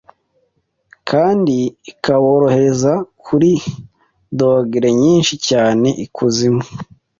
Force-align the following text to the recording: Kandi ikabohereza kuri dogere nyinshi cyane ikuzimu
Kandi 1.09 1.57
ikabohereza 1.91 2.93
kuri 3.23 3.51
dogere 4.39 4.89
nyinshi 5.01 5.33
cyane 5.47 5.87
ikuzimu 6.05 6.63